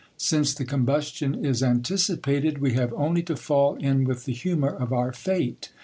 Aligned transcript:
Since 0.17 0.59
ihe 0.59 0.65
combustion 0.65 1.45
is 1.45 1.61
anticipated, 1.61 2.57
we 2.57 2.73
have 2.73 2.91
only 2.93 3.21
to 3.21 3.35
fall 3.35 3.75
in 3.75 4.03
with 4.03 4.25
the 4.25 4.33
humour 4.33 4.71
of 4.75 4.91
our 4.91 5.11
| 5.11 5.11
fafie. 5.11 5.67